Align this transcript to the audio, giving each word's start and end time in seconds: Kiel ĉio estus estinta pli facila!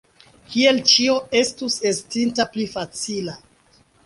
Kiel 0.53 0.79
ĉio 0.91 1.17
estus 1.41 1.75
estinta 1.91 2.47
pli 2.57 2.67
facila! 2.73 3.37